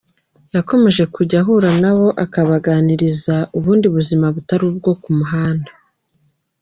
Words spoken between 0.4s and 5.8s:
Yakomeje kujya ahura nabo akabaganiriza ubundi buzima butari ubwo ku muhanda.